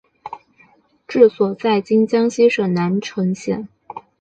[1.07, 3.67] 治所在今江西省南城县。